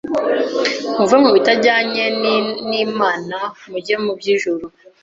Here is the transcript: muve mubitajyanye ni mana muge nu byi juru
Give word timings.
muve 0.97 1.15
mubitajyanye 1.23 2.03
ni 2.69 2.81
mana 2.99 3.39
muge 3.69 3.95
nu 4.03 4.13
byi 4.19 4.33
juru 4.41 4.65